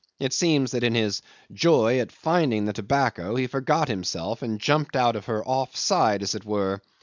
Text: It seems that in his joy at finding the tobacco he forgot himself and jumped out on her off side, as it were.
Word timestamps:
It 0.19 0.33
seems 0.33 0.71
that 0.71 0.83
in 0.83 0.95
his 0.95 1.21
joy 1.53 1.99
at 1.99 2.11
finding 2.11 2.65
the 2.65 2.73
tobacco 2.73 3.35
he 3.35 3.45
forgot 3.45 3.87
himself 3.87 4.41
and 4.41 4.59
jumped 4.59 4.95
out 4.95 5.15
on 5.15 5.21
her 5.21 5.47
off 5.47 5.75
side, 5.75 6.23
as 6.23 6.33
it 6.33 6.43
were. 6.43 6.81